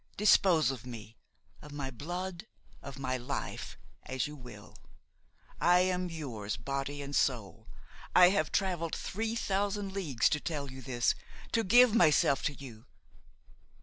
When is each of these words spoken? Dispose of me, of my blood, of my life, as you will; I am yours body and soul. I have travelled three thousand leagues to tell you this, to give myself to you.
Dispose 0.17 0.71
of 0.71 0.83
me, 0.83 1.19
of 1.61 1.71
my 1.71 1.91
blood, 1.91 2.47
of 2.81 2.97
my 2.97 3.17
life, 3.17 3.77
as 4.01 4.25
you 4.25 4.35
will; 4.35 4.75
I 5.59 5.81
am 5.81 6.09
yours 6.09 6.57
body 6.57 7.03
and 7.03 7.15
soul. 7.15 7.67
I 8.15 8.29
have 8.29 8.51
travelled 8.51 8.95
three 8.95 9.35
thousand 9.35 9.91
leagues 9.93 10.27
to 10.29 10.39
tell 10.39 10.71
you 10.71 10.81
this, 10.81 11.13
to 11.51 11.63
give 11.63 11.93
myself 11.93 12.41
to 12.45 12.53
you. 12.55 12.87